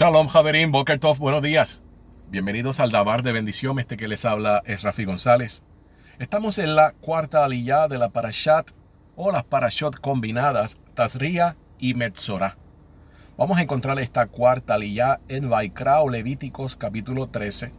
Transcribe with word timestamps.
Shalom, 0.00 0.28
Javerín, 0.28 0.72
Boker 0.72 0.98
Tov, 0.98 1.18
buenos 1.18 1.42
días. 1.42 1.82
Bienvenidos 2.30 2.80
al 2.80 2.90
Dabar 2.90 3.22
de 3.22 3.32
Bendición, 3.32 3.78
este 3.78 3.98
que 3.98 4.08
les 4.08 4.24
habla 4.24 4.62
es 4.64 4.82
Rafi 4.82 5.04
González. 5.04 5.62
Estamos 6.18 6.56
en 6.56 6.74
la 6.74 6.92
cuarta 6.92 7.44
aliyah 7.44 7.86
de 7.86 7.98
la 7.98 8.08
Parashat 8.08 8.70
o 9.14 9.30
las 9.30 9.44
Parashot 9.44 10.00
combinadas 10.00 10.78
Tazria 10.94 11.58
y 11.78 11.92
Metzorah. 11.92 12.56
Vamos 13.36 13.58
a 13.58 13.60
encontrar 13.60 13.98
esta 13.98 14.26
cuarta 14.26 14.72
aliyah 14.72 15.20
en 15.28 15.50
Vaikra 15.50 16.00
o 16.00 16.08
Levíticos 16.08 16.76
capítulo 16.76 17.26
13, 17.26 17.74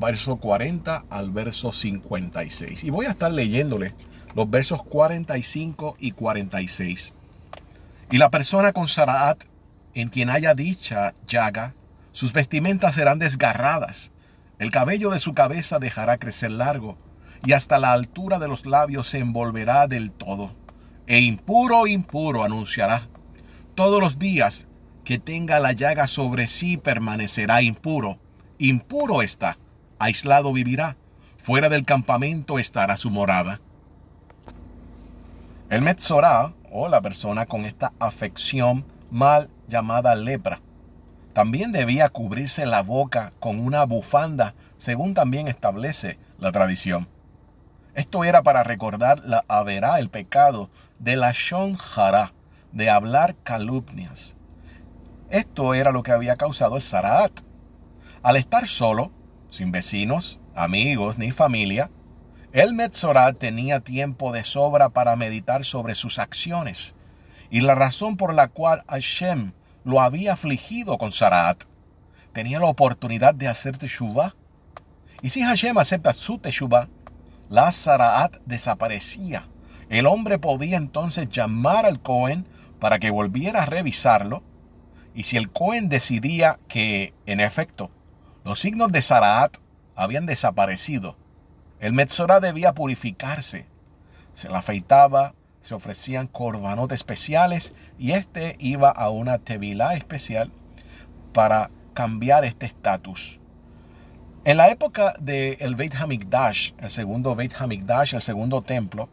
verso 0.00 0.36
40 0.38 1.04
al 1.10 1.32
verso 1.32 1.70
56. 1.70 2.82
Y 2.82 2.88
voy 2.88 3.04
a 3.04 3.10
estar 3.10 3.30
leyéndole 3.30 3.92
los 4.34 4.48
versos 4.48 4.82
45 4.84 5.96
y 5.98 6.12
46. 6.12 7.14
Y 8.10 8.16
la 8.16 8.30
persona 8.30 8.72
con 8.72 8.88
Saraat 8.88 9.44
en 9.94 10.08
quien 10.08 10.30
haya 10.30 10.54
dicha 10.54 11.14
llaga, 11.26 11.74
sus 12.12 12.32
vestimentas 12.32 12.94
serán 12.94 13.18
desgarradas, 13.18 14.12
el 14.58 14.70
cabello 14.70 15.10
de 15.10 15.20
su 15.20 15.32
cabeza 15.32 15.78
dejará 15.78 16.18
crecer 16.18 16.50
largo, 16.50 16.98
y 17.44 17.52
hasta 17.52 17.78
la 17.78 17.92
altura 17.92 18.38
de 18.38 18.48
los 18.48 18.66
labios 18.66 19.08
se 19.08 19.18
envolverá 19.18 19.86
del 19.86 20.12
todo, 20.12 20.54
e 21.06 21.20
impuro, 21.20 21.86
impuro 21.86 22.44
anunciará. 22.44 23.08
Todos 23.74 24.00
los 24.00 24.18
días 24.18 24.66
que 25.04 25.18
tenga 25.18 25.60
la 25.60 25.72
llaga 25.72 26.06
sobre 26.06 26.46
sí 26.46 26.76
permanecerá 26.76 27.62
impuro, 27.62 28.18
impuro 28.58 29.22
está, 29.22 29.56
aislado 29.98 30.52
vivirá, 30.52 30.96
fuera 31.38 31.68
del 31.68 31.84
campamento 31.84 32.58
estará 32.58 32.96
su 32.96 33.10
morada. 33.10 33.60
El 35.70 35.82
Metzorah, 35.82 36.52
o 36.70 36.88
la 36.88 37.00
persona 37.00 37.46
con 37.46 37.64
esta 37.64 37.92
afección 37.98 38.84
mal 39.10 39.48
llamada 39.70 40.14
lepra. 40.14 40.60
También 41.32 41.72
debía 41.72 42.10
cubrirse 42.10 42.66
la 42.66 42.82
boca 42.82 43.32
con 43.40 43.58
una 43.58 43.84
bufanda, 43.84 44.54
según 44.76 45.14
también 45.14 45.48
establece 45.48 46.18
la 46.38 46.52
tradición. 46.52 47.08
Esto 47.94 48.24
era 48.24 48.42
para 48.42 48.62
recordar 48.62 49.24
la 49.24 49.44
averá, 49.48 49.98
el 49.98 50.10
pecado 50.10 50.68
de 50.98 51.16
la 51.16 51.32
shonjara, 51.32 52.34
de 52.72 52.90
hablar 52.90 53.34
calumnias. 53.42 54.36
Esto 55.30 55.74
era 55.74 55.92
lo 55.92 56.02
que 56.02 56.12
había 56.12 56.36
causado 56.36 56.76
el 56.76 56.82
Saraat. 56.82 57.32
Al 58.22 58.36
estar 58.36 58.68
solo, 58.68 59.10
sin 59.48 59.72
vecinos, 59.72 60.40
amigos 60.54 61.18
ni 61.18 61.30
familia, 61.30 61.90
el 62.52 62.74
Metzorat 62.74 63.38
tenía 63.38 63.78
tiempo 63.78 64.32
de 64.32 64.42
sobra 64.42 64.88
para 64.88 65.14
meditar 65.14 65.64
sobre 65.64 65.94
sus 65.94 66.18
acciones 66.18 66.96
y 67.48 67.60
la 67.60 67.76
razón 67.76 68.16
por 68.16 68.34
la 68.34 68.48
cual 68.48 68.82
Hashem 68.88 69.52
lo 69.90 70.00
había 70.00 70.34
afligido 70.34 70.96
con 70.96 71.12
Saraat. 71.12 71.64
Tenía 72.32 72.60
la 72.60 72.66
oportunidad 72.66 73.34
de 73.34 73.48
hacer 73.48 73.76
teshuvah. 73.76 74.34
Y 75.20 75.30
si 75.30 75.42
Hashem 75.42 75.76
acepta 75.76 76.12
su 76.12 76.38
teshuvah, 76.38 76.88
la 77.48 77.72
Saraat 77.72 78.36
desaparecía. 78.46 79.48
El 79.88 80.06
hombre 80.06 80.38
podía 80.38 80.76
entonces 80.76 81.28
llamar 81.28 81.84
al 81.84 82.00
Cohen 82.00 82.46
para 82.78 83.00
que 83.00 83.10
volviera 83.10 83.64
a 83.64 83.66
revisarlo. 83.66 84.44
Y 85.12 85.24
si 85.24 85.36
el 85.36 85.50
Cohen 85.50 85.88
decidía 85.88 86.60
que, 86.68 87.12
en 87.26 87.40
efecto, 87.40 87.90
los 88.44 88.60
signos 88.60 88.92
de 88.92 89.02
Saraat 89.02 89.56
habían 89.96 90.26
desaparecido, 90.26 91.16
el 91.80 91.92
Metzorah 91.92 92.38
debía 92.38 92.72
purificarse. 92.74 93.66
Se 94.34 94.48
la 94.48 94.58
afeitaba, 94.58 95.34
se 95.60 95.74
ofrecían 95.74 96.26
corbanotes 96.26 96.96
especiales 96.96 97.74
y 97.98 98.12
este 98.12 98.56
iba 98.58 98.90
a 98.90 99.10
una 99.10 99.38
tevilá 99.38 99.94
especial 99.94 100.50
para 101.32 101.70
cambiar 101.94 102.44
este 102.44 102.66
estatus. 102.66 103.40
En 104.44 104.56
la 104.56 104.70
época 104.70 105.14
del 105.20 105.56
el 105.60 105.74
Beit 105.74 105.94
Hamikdash, 105.94 106.72
el 106.78 106.90
segundo 106.90 107.34
Beit 107.36 107.54
Hamikdash, 107.60 108.14
el 108.14 108.22
segundo 108.22 108.62
templo, 108.62 109.08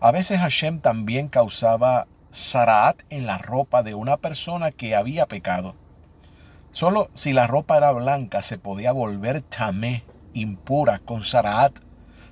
a 0.00 0.10
veces 0.10 0.40
Hashem 0.40 0.80
también 0.80 1.28
causaba 1.28 2.08
saraat 2.30 3.00
en 3.10 3.26
la 3.26 3.38
ropa 3.38 3.84
de 3.84 3.94
una 3.94 4.16
persona 4.16 4.72
que 4.72 4.96
había 4.96 5.26
pecado. 5.26 5.76
Solo 6.72 7.08
si 7.14 7.32
la 7.32 7.46
ropa 7.46 7.76
era 7.76 7.92
blanca 7.92 8.42
se 8.42 8.58
podía 8.58 8.90
volver 8.90 9.42
tamé, 9.42 10.02
impura, 10.32 10.98
con 10.98 11.22
saraat 11.22 11.78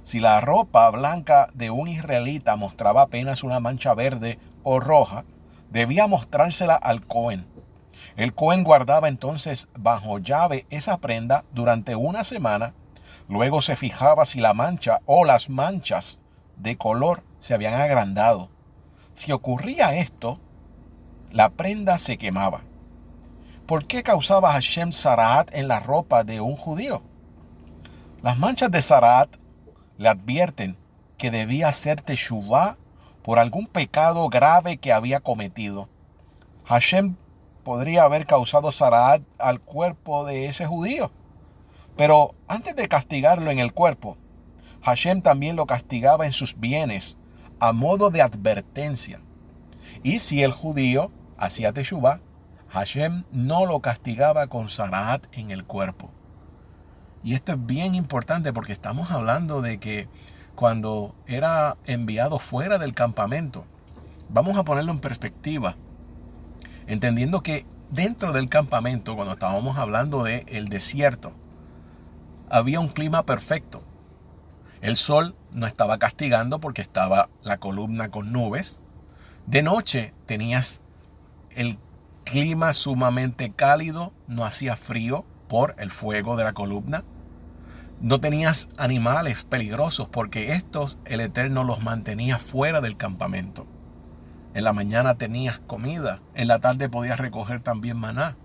si 0.04 0.20
la 0.20 0.40
ropa 0.40 0.90
blanca 0.90 1.48
de 1.54 1.70
un 1.70 1.88
israelita 1.88 2.56
mostraba 2.56 3.02
apenas 3.02 3.44
una 3.44 3.60
mancha 3.60 3.94
verde 3.94 4.38
o 4.62 4.80
roja, 4.80 5.24
debía 5.70 6.06
mostrársela 6.06 6.74
al 6.74 7.06
Cohen. 7.06 7.46
El 8.16 8.34
Cohen 8.34 8.64
guardaba 8.64 9.08
entonces 9.08 9.68
bajo 9.78 10.18
llave 10.18 10.66
esa 10.70 10.98
prenda 10.98 11.44
durante 11.52 11.96
una 11.96 12.24
semana, 12.24 12.74
luego 13.28 13.62
se 13.62 13.76
fijaba 13.76 14.26
si 14.26 14.40
la 14.40 14.54
mancha 14.54 15.00
o 15.06 15.24
las 15.24 15.48
manchas 15.48 16.20
de 16.56 16.76
color 16.76 17.22
se 17.38 17.54
habían 17.54 17.74
agrandado. 17.74 18.50
Si 19.14 19.32
ocurría 19.32 19.94
esto, 19.94 20.40
la 21.30 21.50
prenda 21.50 21.98
se 21.98 22.18
quemaba. 22.18 22.62
¿Por 23.66 23.86
qué 23.86 24.02
causaba 24.02 24.52
Hashem 24.52 24.92
Saraat 24.92 25.54
en 25.54 25.68
la 25.68 25.80
ropa 25.80 26.24
de 26.24 26.40
un 26.40 26.56
judío? 26.56 27.02
Las 28.22 28.38
manchas 28.38 28.70
de 28.70 28.82
Saraat 28.82 29.36
le 30.02 30.08
advierten 30.08 30.76
que 31.16 31.30
debía 31.30 31.68
hacer 31.68 32.00
teshuvah 32.00 32.76
por 33.22 33.38
algún 33.38 33.68
pecado 33.68 34.28
grave 34.28 34.78
que 34.78 34.92
había 34.92 35.20
cometido. 35.20 35.88
Hashem 36.64 37.14
podría 37.62 38.02
haber 38.02 38.26
causado 38.26 38.72
Saraat 38.72 39.22
al 39.38 39.60
cuerpo 39.60 40.24
de 40.24 40.46
ese 40.46 40.66
judío. 40.66 41.12
Pero 41.96 42.34
antes 42.48 42.74
de 42.74 42.88
castigarlo 42.88 43.52
en 43.52 43.60
el 43.60 43.72
cuerpo, 43.72 44.16
Hashem 44.82 45.22
también 45.22 45.54
lo 45.54 45.66
castigaba 45.66 46.26
en 46.26 46.32
sus 46.32 46.58
bienes 46.58 47.16
a 47.60 47.72
modo 47.72 48.10
de 48.10 48.22
advertencia. 48.22 49.20
Y 50.02 50.18
si 50.18 50.42
el 50.42 50.50
judío 50.50 51.12
hacía 51.38 51.72
teshuvah, 51.72 52.18
Hashem 52.70 53.22
no 53.30 53.66
lo 53.66 53.78
castigaba 53.78 54.48
con 54.48 54.68
Saraat 54.68 55.26
en 55.30 55.52
el 55.52 55.64
cuerpo. 55.64 56.10
Y 57.24 57.34
esto 57.34 57.52
es 57.52 57.66
bien 57.66 57.94
importante 57.94 58.52
porque 58.52 58.72
estamos 58.72 59.10
hablando 59.10 59.62
de 59.62 59.78
que 59.78 60.08
cuando 60.54 61.14
era 61.26 61.76
enviado 61.84 62.38
fuera 62.38 62.78
del 62.78 62.94
campamento, 62.94 63.64
vamos 64.28 64.56
a 64.56 64.64
ponerlo 64.64 64.92
en 64.92 65.00
perspectiva, 65.00 65.76
entendiendo 66.86 67.42
que 67.42 67.66
dentro 67.90 68.32
del 68.32 68.48
campamento, 68.48 69.14
cuando 69.14 69.34
estábamos 69.34 69.76
hablando 69.78 70.24
del 70.24 70.44
el 70.48 70.68
desierto, 70.68 71.32
había 72.50 72.80
un 72.80 72.88
clima 72.88 73.24
perfecto. 73.24 73.82
El 74.80 74.96
sol 74.96 75.36
no 75.54 75.66
estaba 75.66 75.98
castigando 75.98 76.58
porque 76.58 76.82
estaba 76.82 77.28
la 77.42 77.58
columna 77.58 78.10
con 78.10 78.32
nubes. 78.32 78.82
De 79.46 79.62
noche 79.62 80.12
tenías 80.26 80.80
el 81.50 81.78
clima 82.24 82.72
sumamente 82.72 83.52
cálido, 83.52 84.12
no 84.26 84.44
hacía 84.44 84.76
frío 84.76 85.24
por 85.48 85.74
el 85.78 85.90
fuego 85.90 86.36
de 86.36 86.44
la 86.44 86.52
columna. 86.52 87.04
No 88.02 88.20
tenías 88.20 88.68
animales 88.78 89.44
peligrosos 89.44 90.08
porque 90.08 90.54
estos 90.54 90.98
el 91.04 91.20
Eterno 91.20 91.62
los 91.62 91.84
mantenía 91.84 92.40
fuera 92.40 92.80
del 92.80 92.96
campamento. 92.96 93.64
En 94.54 94.64
la 94.64 94.72
mañana 94.72 95.14
tenías 95.14 95.60
comida, 95.60 96.18
en 96.34 96.48
la 96.48 96.58
tarde 96.58 96.88
podías 96.88 97.20
recoger 97.20 97.60
también 97.60 97.96
maná. 97.96 98.36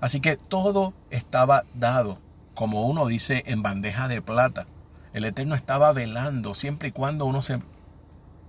Así 0.00 0.20
que 0.20 0.36
todo 0.36 0.94
estaba 1.10 1.64
dado, 1.74 2.20
como 2.54 2.86
uno 2.86 3.06
dice, 3.06 3.42
en 3.46 3.64
bandeja 3.64 4.06
de 4.06 4.22
plata. 4.22 4.68
El 5.12 5.24
Eterno 5.24 5.56
estaba 5.56 5.92
velando 5.92 6.54
siempre 6.54 6.90
y 6.90 6.92
cuando 6.92 7.26
uno 7.26 7.42
se 7.42 7.60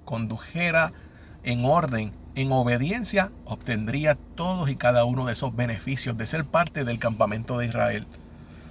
condujera 0.05 0.93
en 1.41 1.65
orden, 1.65 2.13
en 2.35 2.51
obediencia, 2.51 3.31
obtendría 3.45 4.15
todos 4.35 4.69
y 4.69 4.75
cada 4.75 5.05
uno 5.05 5.25
de 5.25 5.33
esos 5.33 5.55
beneficios 5.55 6.15
de 6.19 6.27
ser 6.27 6.45
parte 6.45 6.83
del 6.83 6.99
campamento 6.99 7.57
de 7.57 7.65
Israel. 7.65 8.05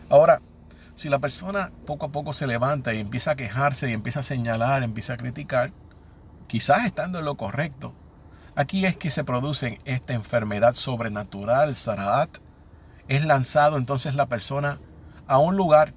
Ahora, 0.09 0.41
si 0.99 1.09
la 1.09 1.21
persona 1.21 1.71
poco 1.87 2.07
a 2.07 2.09
poco 2.09 2.33
se 2.33 2.49
levanta 2.49 2.93
y 2.93 2.99
empieza 2.99 3.31
a 3.31 3.37
quejarse 3.37 3.89
y 3.89 3.93
empieza 3.93 4.19
a 4.19 4.25
señalar, 4.25 4.83
empieza 4.83 5.13
a 5.13 5.17
criticar, 5.17 5.71
quizás 6.49 6.87
estando 6.87 7.21
en 7.21 7.25
lo 7.25 7.37
correcto, 7.37 7.95
aquí 8.57 8.85
es 8.85 8.97
que 8.97 9.13
se 9.13 9.23
produce 9.23 9.81
esta 9.85 10.15
enfermedad 10.15 10.73
sobrenatural, 10.73 11.77
Saraat. 11.77 12.39
Es 13.07 13.25
lanzado 13.25 13.77
entonces 13.77 14.17
la 14.17 14.27
persona 14.27 14.81
a 15.29 15.39
un 15.39 15.57
lugar 15.57 15.95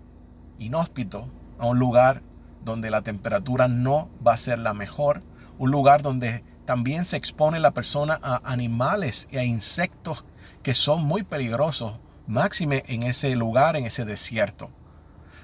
inhóspito, 0.59 1.27
a 1.57 1.65
un 1.65 1.79
lugar 1.79 2.21
donde 2.63 2.91
la 2.91 3.01
temperatura 3.01 3.67
no 3.67 4.07
va 4.25 4.33
a 4.33 4.37
ser 4.37 4.59
la 4.59 4.75
mejor, 4.75 5.23
un 5.57 5.71
lugar 5.71 6.03
donde 6.03 6.43
también 6.65 7.05
se 7.05 7.17
expone 7.17 7.59
la 7.59 7.71
persona 7.71 8.19
a 8.21 8.39
animales 8.43 9.27
y 9.31 9.37
a 9.37 9.43
insectos 9.43 10.25
que 10.61 10.75
son 10.75 11.03
muy 11.03 11.23
peligrosos, 11.23 11.99
máxime 12.27 12.83
en 12.87 13.01
ese 13.01 13.35
lugar, 13.35 13.75
en 13.75 13.87
ese 13.87 14.05
desierto. 14.05 14.69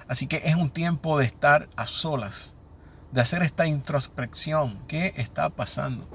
Así 0.07 0.27
que 0.27 0.42
es 0.45 0.56
un 0.56 0.69
tiempo 0.69 1.18
de 1.18 1.25
estar 1.25 1.68
a 1.75 1.86
solas, 1.86 2.56
de 3.12 3.21
hacer 3.21 3.42
esta 3.44 3.68
introspección. 3.68 4.80
¿Qué 4.88 5.13
está 5.18 5.50
pasando? 5.50 6.07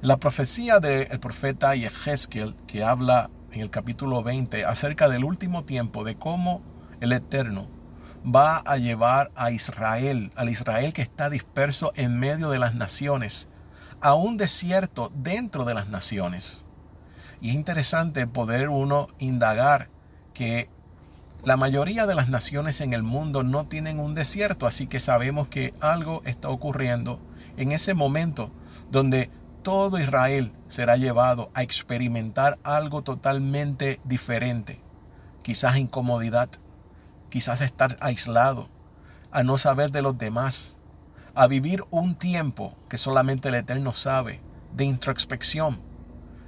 La 0.00 0.16
profecía 0.16 0.80
del 0.80 1.20
profeta 1.20 1.74
Yehezkel, 1.74 2.56
que 2.66 2.84
habla 2.84 3.30
en 3.52 3.60
el 3.60 3.70
capítulo 3.70 4.22
20 4.22 4.64
acerca 4.64 5.08
del 5.08 5.24
último 5.24 5.64
tiempo, 5.64 6.04
de 6.04 6.16
cómo 6.16 6.62
el 7.00 7.12
Eterno 7.12 7.68
va 8.24 8.58
a 8.58 8.76
llevar 8.76 9.30
a 9.34 9.50
Israel, 9.50 10.32
al 10.34 10.48
Israel 10.48 10.92
que 10.92 11.02
está 11.02 11.30
disperso 11.30 11.92
en 11.94 12.18
medio 12.18 12.50
de 12.50 12.58
las 12.58 12.74
naciones, 12.74 13.48
a 14.00 14.14
un 14.14 14.36
desierto 14.36 15.12
dentro 15.14 15.64
de 15.64 15.74
las 15.74 15.88
naciones. 15.88 16.66
Y 17.40 17.50
es 17.50 17.54
interesante 17.54 18.26
poder 18.26 18.68
uno 18.68 19.08
indagar 19.18 19.90
que 20.34 20.70
la 21.44 21.56
mayoría 21.56 22.06
de 22.06 22.14
las 22.14 22.28
naciones 22.28 22.80
en 22.80 22.92
el 22.92 23.02
mundo 23.02 23.42
no 23.42 23.66
tienen 23.66 24.00
un 24.00 24.14
desierto, 24.14 24.66
así 24.66 24.86
que 24.86 25.00
sabemos 25.00 25.48
que 25.48 25.72
algo 25.80 26.22
está 26.24 26.48
ocurriendo 26.48 27.20
en 27.56 27.72
ese 27.72 27.94
momento 27.94 28.50
donde 28.90 29.30
todo 29.62 29.98
Israel 29.98 30.52
será 30.68 30.96
llevado 30.96 31.50
a 31.54 31.62
experimentar 31.62 32.58
algo 32.64 33.02
totalmente 33.02 34.00
diferente. 34.04 34.80
Quizás 35.42 35.76
incomodidad, 35.76 36.48
quizás 37.28 37.60
estar 37.60 37.96
aislado, 38.00 38.68
a 39.30 39.42
no 39.42 39.58
saber 39.58 39.90
de 39.90 40.02
los 40.02 40.18
demás, 40.18 40.76
a 41.34 41.46
vivir 41.46 41.84
un 41.90 42.16
tiempo 42.16 42.76
que 42.88 42.98
solamente 42.98 43.48
el 43.48 43.54
Eterno 43.54 43.92
sabe, 43.92 44.40
de 44.74 44.84
introspección. 44.84 45.80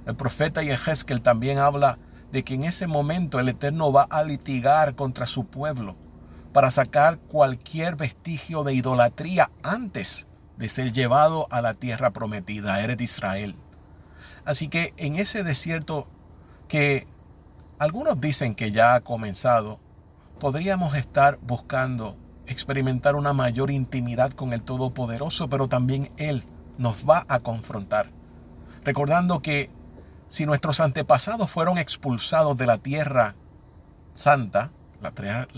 El 0.05 0.15
profeta 0.15 0.63
Yehezkel 0.63 1.21
también 1.21 1.59
habla 1.59 1.97
de 2.31 2.43
que 2.43 2.55
en 2.55 2.63
ese 2.63 2.87
momento 2.87 3.39
el 3.39 3.49
Eterno 3.49 3.91
va 3.91 4.03
a 4.03 4.23
litigar 4.23 4.95
contra 4.95 5.27
su 5.27 5.45
pueblo 5.45 5.95
para 6.53 6.71
sacar 6.71 7.17
cualquier 7.17 7.95
vestigio 7.95 8.63
de 8.63 8.73
idolatría 8.73 9.51
antes 9.63 10.27
de 10.57 10.69
ser 10.69 10.93
llevado 10.93 11.47
a 11.49 11.61
la 11.61 11.73
tierra 11.73 12.11
prometida, 12.11 12.81
eres 12.81 12.97
de 12.97 13.03
Israel. 13.03 13.55
Así 14.45 14.67
que 14.67 14.93
en 14.97 15.15
ese 15.15 15.43
desierto 15.43 16.07
que 16.67 17.07
algunos 17.79 18.19
dicen 18.19 18.55
que 18.55 18.71
ya 18.71 18.95
ha 18.95 19.01
comenzado, 19.01 19.79
podríamos 20.39 20.95
estar 20.95 21.39
buscando 21.41 22.17
experimentar 22.45 23.15
una 23.15 23.33
mayor 23.33 23.71
intimidad 23.71 24.31
con 24.31 24.53
el 24.53 24.61
Todopoderoso, 24.61 25.49
pero 25.49 25.67
también 25.67 26.11
Él 26.17 26.43
nos 26.77 27.07
va 27.07 27.25
a 27.27 27.39
confrontar. 27.39 28.09
Recordando 28.83 29.41
que 29.41 29.69
si 30.31 30.45
nuestros 30.45 30.79
antepasados 30.79 31.51
fueron 31.51 31.77
expulsados 31.77 32.57
de 32.57 32.65
la 32.65 32.77
tierra 32.77 33.35
santa, 34.13 34.71
la 35.01 35.11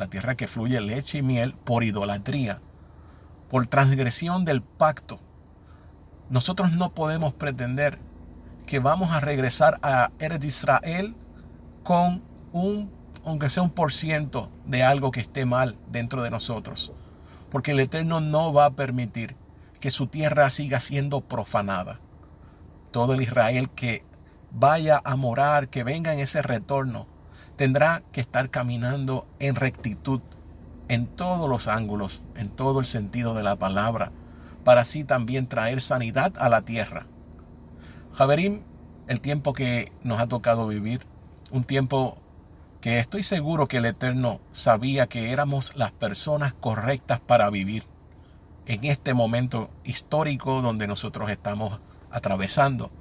tierra, 0.07 0.33
que 0.33 0.47
fluye 0.47 0.81
leche 0.81 1.19
y 1.19 1.21
miel, 1.21 1.53
por 1.53 1.83
idolatría, 1.83 2.59
por 3.51 3.67
transgresión 3.67 4.45
del 4.45 4.63
pacto, 4.63 5.19
nosotros 6.31 6.71
no 6.71 6.91
podemos 6.91 7.35
pretender 7.35 7.99
que 8.65 8.79
vamos 8.79 9.11
a 9.11 9.19
regresar 9.19 9.77
a 9.83 10.09
Eretz 10.17 10.45
Israel 10.45 11.15
con 11.83 12.23
un 12.51 12.89
aunque 13.25 13.51
sea 13.51 13.61
un 13.61 13.69
por 13.69 13.93
ciento 13.93 14.49
de 14.65 14.81
algo 14.81 15.11
que 15.11 15.21
esté 15.21 15.45
mal 15.45 15.77
dentro 15.91 16.23
de 16.23 16.31
nosotros. 16.31 16.93
Porque 17.51 17.71
el 17.71 17.79
Eterno 17.79 18.21
no 18.21 18.51
va 18.51 18.65
a 18.65 18.73
permitir 18.73 19.35
que 19.79 19.91
su 19.91 20.07
tierra 20.07 20.49
siga 20.49 20.81
siendo 20.81 21.21
profanada. 21.21 21.99
Todo 22.91 23.13
el 23.13 23.21
Israel 23.21 23.69
que 23.69 24.03
vaya 24.53 25.01
a 25.03 25.15
morar, 25.15 25.67
que 25.69 25.83
venga 25.83 26.13
en 26.13 26.19
ese 26.19 26.41
retorno, 26.41 27.07
tendrá 27.55 28.03
que 28.11 28.21
estar 28.21 28.49
caminando 28.49 29.27
en 29.39 29.55
rectitud 29.55 30.21
en 30.87 31.07
todos 31.07 31.49
los 31.49 31.67
ángulos, 31.67 32.23
en 32.35 32.49
todo 32.49 32.79
el 32.79 32.85
sentido 32.85 33.33
de 33.33 33.43
la 33.43 33.55
palabra, 33.55 34.11
para 34.63 34.81
así 34.81 35.03
también 35.03 35.47
traer 35.47 35.81
sanidad 35.81 36.33
a 36.37 36.49
la 36.49 36.61
tierra. 36.61 37.07
Javerim, 38.13 38.61
el 39.07 39.21
tiempo 39.21 39.53
que 39.53 39.91
nos 40.03 40.19
ha 40.19 40.27
tocado 40.27 40.67
vivir, 40.67 41.05
un 41.51 41.63
tiempo 41.63 42.17
que 42.79 42.99
estoy 42.99 43.23
seguro 43.23 43.67
que 43.67 43.77
el 43.77 43.85
Eterno 43.85 44.39
sabía 44.51 45.07
que 45.07 45.31
éramos 45.31 45.75
las 45.75 45.91
personas 45.91 46.53
correctas 46.53 47.19
para 47.19 47.49
vivir 47.49 47.85
en 48.65 48.83
este 48.83 49.13
momento 49.13 49.69
histórico 49.83 50.61
donde 50.61 50.87
nosotros 50.87 51.29
estamos 51.29 51.79
atravesando. 52.11 52.91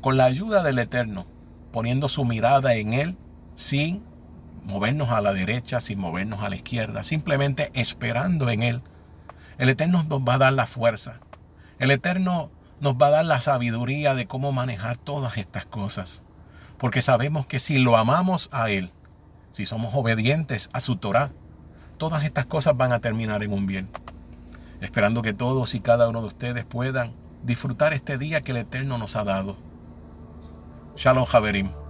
Con 0.00 0.16
la 0.16 0.24
ayuda 0.24 0.62
del 0.62 0.78
Eterno, 0.78 1.26
poniendo 1.72 2.08
su 2.08 2.24
mirada 2.24 2.74
en 2.74 2.94
Él 2.94 3.16
sin 3.54 4.02
movernos 4.64 5.10
a 5.10 5.20
la 5.20 5.32
derecha, 5.32 5.80
sin 5.80 5.98
movernos 5.98 6.42
a 6.42 6.50
la 6.50 6.56
izquierda, 6.56 7.02
simplemente 7.02 7.70
esperando 7.74 8.50
en 8.50 8.62
Él. 8.62 8.82
El 9.58 9.68
Eterno 9.68 10.04
nos 10.04 10.20
va 10.20 10.34
a 10.34 10.38
dar 10.38 10.52
la 10.52 10.66
fuerza. 10.66 11.20
El 11.78 11.90
Eterno 11.90 12.50
nos 12.80 12.94
va 12.94 13.08
a 13.08 13.10
dar 13.10 13.24
la 13.24 13.40
sabiduría 13.40 14.14
de 14.14 14.26
cómo 14.26 14.52
manejar 14.52 14.96
todas 14.96 15.36
estas 15.36 15.66
cosas 15.66 16.22
porque 16.78 17.02
sabemos 17.02 17.46
que 17.46 17.58
si 17.58 17.78
lo 17.78 17.96
amamos 17.96 18.48
a 18.52 18.70
Él, 18.70 18.92
si 19.50 19.66
somos 19.66 19.94
obedientes 19.94 20.70
a 20.72 20.80
su 20.80 20.96
Torah, 20.96 21.30
todas 21.98 22.24
estas 22.24 22.46
cosas 22.46 22.76
van 22.76 22.92
a 22.92 23.00
terminar 23.00 23.42
en 23.42 23.52
un 23.52 23.66
bien. 23.66 23.90
Esperando 24.80 25.22
que 25.22 25.34
todos 25.34 25.74
y 25.74 25.80
cada 25.80 26.08
uno 26.08 26.20
de 26.20 26.28
ustedes 26.28 26.64
puedan 26.64 27.14
disfrutar 27.42 27.92
este 27.92 28.16
día 28.16 28.42
que 28.42 28.52
el 28.52 28.58
Eterno 28.58 28.96
nos 28.96 29.16
ha 29.16 29.24
dado. 29.24 29.56
Shalom 30.98 31.24
Javerim. 31.26 31.87